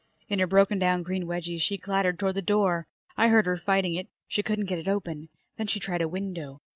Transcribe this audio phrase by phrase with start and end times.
[0.29, 2.87] In her broken down green wedgies she clattered toward the door.
[3.17, 4.07] I heard her fighting it.
[4.27, 5.29] She couldn't get it open.
[5.57, 6.59] Then she tried a window.